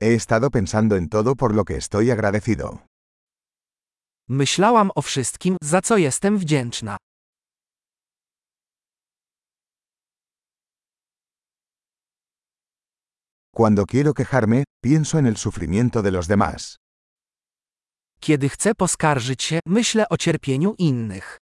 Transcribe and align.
He 0.00 0.14
estado 0.14 0.50
pensando 0.50 0.94
en 0.96 1.08
todo 1.08 1.34
por 1.34 1.54
lo 1.54 1.64
que 1.64 1.76
estoy 1.76 2.10
agradecido. 2.12 2.86
Myślałam 4.28 4.90
o 4.94 5.02
wszystkim, 5.02 5.56
za 5.62 5.80
co 5.82 5.96
jestem 5.96 6.38
wdzięczna. 6.38 6.96
Cuando 13.52 13.86
quiero 13.86 14.14
quejarme, 14.14 14.64
pienso 14.82 15.18
en 15.18 15.26
el 15.26 15.36
sufrimiento 15.36 16.02
de 16.02 16.10
los 16.10 16.26
demás. 16.28 16.76
Kiedy 18.20 18.48
chcę 18.48 18.74
poskarżyć 18.74 19.42
się, 19.42 19.60
myślę 19.66 20.08
o 20.08 20.16
cierpieniu 20.16 20.74
innych. 20.78 21.38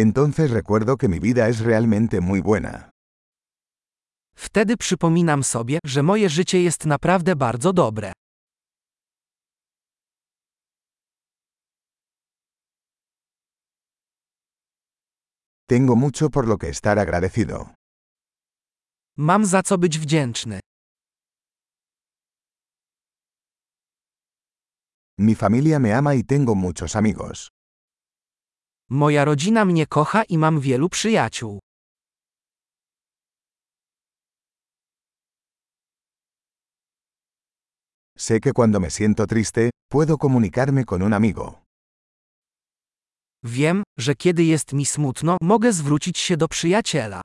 Entonces 0.00 0.50
recuerdo 0.52 0.96
que 0.96 1.08
mi 1.08 1.18
vida 1.18 1.48
es 1.48 1.58
realmente 1.58 2.20
muy 2.20 2.40
buena. 2.40 2.90
Wtedy 4.36 4.76
przypominam 4.76 5.44
sobie, 5.44 5.78
że 5.84 6.02
moje 6.02 6.28
życie 6.28 6.62
jest 6.62 6.86
naprawdę 6.86 7.36
bardzo 7.36 7.72
dobre. 7.72 8.12
Tengo 15.66 15.96
mucho 15.96 16.30
por 16.30 16.46
lo 16.46 16.56
que 16.58 16.68
estar 16.68 16.98
agradecido. 16.98 17.74
Mam 19.16 19.46
za 19.46 19.62
co 19.62 19.78
być 19.78 19.98
wdzięczny. 19.98 20.60
Mi 25.18 25.34
familia 25.34 25.78
me 25.78 25.96
ama 25.96 26.14
y 26.14 26.24
tengo 26.24 26.54
muchos 26.54 26.96
amigos. 26.96 27.48
Moja 28.90 29.24
rodzina 29.24 29.64
mnie 29.64 29.86
kocha 29.86 30.22
i 30.22 30.38
mam 30.38 30.60
wielu 30.60 30.88
przyjaciół. 30.88 31.58
Sé 38.18 38.40
que 38.40 38.52
cuando 38.52 38.80
me 38.80 38.90
siento 38.90 39.26
triste, 39.26 39.70
puedo 39.90 40.18
comunicarme 40.18 40.84
con 40.84 41.02
un 41.02 41.12
amigo. 41.12 41.62
Wiem, 43.44 43.82
że 43.98 44.14
kiedy 44.14 44.44
jest 44.44 44.72
mi 44.72 44.86
smutno, 44.86 45.36
mogę 45.42 45.72
zwrócić 45.72 46.18
się 46.18 46.36
do 46.36 46.48
przyjaciela. 46.48 47.20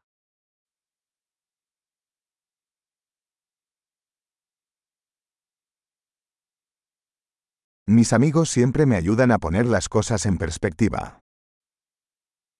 Mis 7.87 8.13
amigos 8.13 8.49
siempre 8.49 8.85
me 8.85 8.95
ayudan 8.95 9.31
a 9.31 9.39
poner 9.39 9.65
las 9.65 9.89
cosas 9.89 10.25
en 10.25 10.37
perspectiva. 10.37 11.22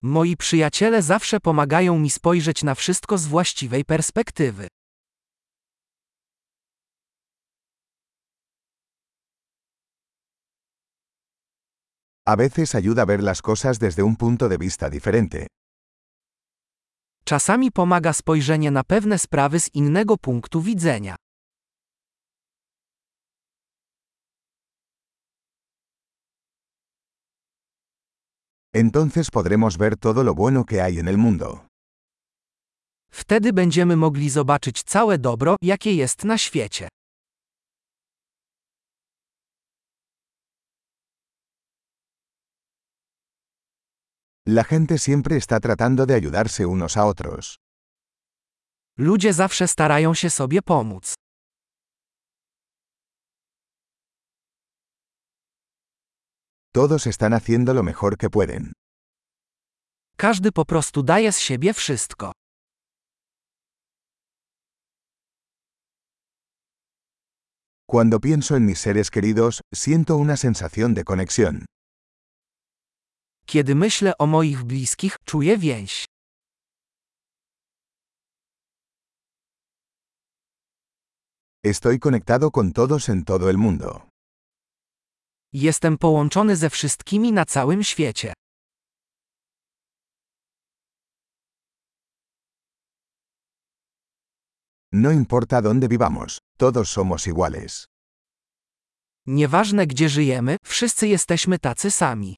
Moi 0.05 0.37
przyjaciele 0.37 1.01
zawsze 1.01 1.39
pomagają 1.39 1.99
mi 1.99 2.09
spojrzeć 2.09 2.63
na 2.63 2.75
wszystko 2.75 3.17
z 3.17 3.25
właściwej 3.27 3.85
perspektywy. 3.85 4.67
A 12.25 12.35
veces 12.35 12.75
ayuda 12.75 13.01
a 13.01 13.05
ver 13.05 13.23
las 13.23 13.41
cosas 13.41 13.79
desde 13.79 14.03
un 14.03 14.15
punto 14.15 14.49
de 14.49 14.57
vista 14.57 14.89
diferente. 14.89 15.47
Czasami 17.25 17.71
pomaga 17.71 18.13
spojrzenie 18.13 18.71
na 18.71 18.83
pewne 18.83 19.19
sprawy 19.19 19.59
z 19.59 19.75
innego 19.75 20.17
punktu 20.17 20.61
widzenia. 20.61 21.15
Entonces 28.75 29.29
podremos 29.31 29.77
ver 29.77 29.97
todo 29.97 30.23
lo 30.23 30.33
bueno 30.33 30.65
que 30.65 30.81
hay 30.81 30.99
en 30.99 31.07
el 31.07 31.17
mundo. 31.17 31.67
Wtedy 33.11 33.53
będziemy 33.53 33.95
mogli 33.95 34.29
zobaczyć 34.29 34.83
całe 34.83 35.17
dobro, 35.17 35.55
jakie 35.61 35.93
jest 35.95 36.23
na 36.23 36.37
świecie. 36.37 36.87
La 44.45 44.63
gente 44.63 44.97
siempre 44.97 45.37
está 45.37 45.59
tratando 45.59 46.05
de 46.05 46.15
ayudarse 46.15 46.67
unos 46.67 46.97
a 46.97 47.05
otros. 47.05 47.55
Ludzie 48.97 49.33
zawsze 49.33 49.67
starają 49.67 50.13
się 50.13 50.29
sobie 50.29 50.61
pomóc. 50.61 51.13
Todos 56.73 57.05
están 57.05 57.33
haciendo 57.33 57.75
lo 57.75 57.83
mejor 57.83 58.17
que 58.17 58.31
pueden. 58.31 58.73
Każdy 60.17 60.51
po 60.51 60.65
prostu 60.65 61.03
daje 61.03 61.31
z 61.31 61.37
siebie 61.37 61.73
wszystko. 61.73 62.31
Cuando 67.85 68.19
pienso 68.19 68.55
en 68.55 68.65
mis 68.65 68.79
seres 68.79 69.11
queridos, 69.11 69.61
siento 69.71 70.17
una 70.17 70.35
sensación 70.35 70.95
de 70.95 71.03
conexión. 71.03 71.65
Kiedy 73.45 73.75
myślę 73.75 74.17
o 74.17 74.25
moich 74.25 74.63
bliskich, 74.63 75.17
czuję 75.25 75.57
więź. 75.57 76.05
Estoy 81.63 81.99
conectado 81.99 82.51
con 82.51 82.73
todos 82.73 83.09
en 83.09 83.23
todo 83.25 83.49
el 83.49 83.57
mundo. 83.57 84.12
Jestem 85.55 85.97
połączony 85.97 86.55
ze 86.55 86.69
wszystkimi 86.69 87.31
na 87.31 87.45
całym 87.45 87.83
świecie. 87.83 88.33
No 94.91 95.11
importa 95.11 95.61
dónde 95.61 95.87
vivamos, 95.87 96.39
todos 96.57 96.89
somos 96.89 97.27
iguales. 97.27 97.85
Nieważne 99.25 99.87
gdzie 99.87 100.09
żyjemy, 100.09 100.57
wszyscy 100.65 101.07
jesteśmy 101.07 101.59
tacy 101.59 101.91
sami. 101.91 102.35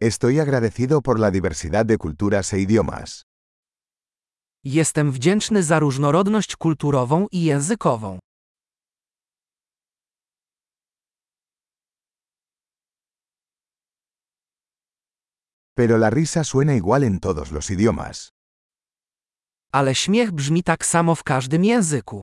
Estoy 0.00 0.40
agradecido 0.40 1.02
por 1.02 1.18
la 1.20 1.30
diversidad 1.30 1.86
de 1.86 1.98
culturas 1.98 2.52
e 2.52 2.58
idiomas. 2.58 3.29
Jestem 4.64 5.12
wdzięczny 5.12 5.62
za 5.62 5.78
różnorodność 5.78 6.56
kulturową 6.56 7.26
i 7.32 7.44
językową. 7.44 8.18
Pero 15.74 15.96
la 15.96 16.10
risa 16.10 16.44
suena 16.44 16.74
igual 16.74 17.04
en 17.04 17.20
todos 17.20 17.50
los 17.50 17.70
idiomas. 17.70 18.28
Ale 19.72 19.94
śmiech 19.94 20.32
brzmi 20.32 20.62
tak 20.62 20.86
samo 20.86 21.14
w 21.14 21.22
każdym 21.24 21.64
języku. 21.64 22.20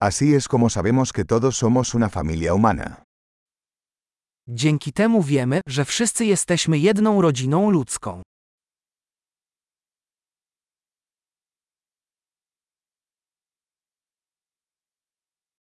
Así 0.00 0.34
es 0.34 0.48
como 0.48 0.68
sabemos 0.68 1.12
que 1.12 1.24
todos 1.24 1.56
somos 1.56 1.94
una 1.94 2.08
familia 2.08 2.54
humana. 2.54 3.04
Dzięki 4.48 4.92
temu 4.92 5.22
wiemy, 5.22 5.60
że 5.66 5.84
wszyscy 5.84 6.24
jesteśmy 6.24 6.78
jedną 6.78 7.22
rodziną 7.22 7.70
ludzką. 7.70 8.22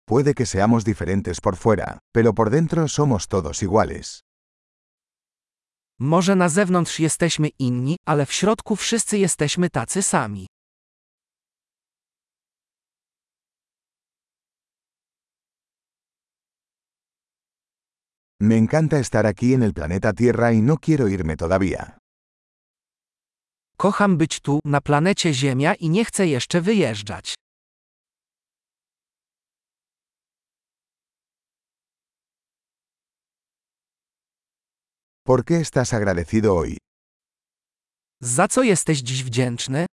Puede 0.08 0.34
que 0.34 0.46
seamos 0.46 0.84
diferentes 0.84 1.40
por 1.40 1.56
fuera, 1.56 1.98
pero 2.12 2.32
por 2.34 2.50
dentro 2.50 2.88
somos 2.88 3.28
todos 3.28 3.62
iguales. 3.62 4.20
Może 5.98 6.36
na 6.36 6.48
zewnątrz 6.48 6.98
jesteśmy 7.00 7.48
inni, 7.58 7.96
ale 8.06 8.26
w 8.26 8.32
środku 8.32 8.76
wszyscy 8.76 9.18
jesteśmy 9.18 9.70
tacy 9.70 10.02
sami. 10.02 10.46
Me 18.42 18.56
encanta 18.56 18.98
estar 18.98 19.26
aquí 19.26 19.52
en 19.52 19.62
el 19.62 19.74
planeta 19.74 20.14
Tierra 20.14 20.52
y 20.54 20.62
no 20.62 20.78
quiero 20.78 21.08
irme 21.08 21.36
todavía. 21.36 21.98
Kocham 23.76 24.16
być 24.16 24.40
tu, 24.40 24.60
na 24.64 24.80
planecie 24.80 25.34
Ziemia 25.34 25.74
i 25.74 25.88
nie 25.90 26.04
chcę 26.04 26.26
jeszcze 26.26 26.60
wyjeżdżać. 26.60 27.34
¿Por 35.24 35.44
qué 35.44 35.60
estás 35.60 35.94
agradecido 35.94 36.54
hoy? 36.54 36.76
Za 38.22 38.48
co 38.48 38.62
jesteś 38.62 38.98
dziś 38.98 39.24
wdzięczny? 39.24 39.86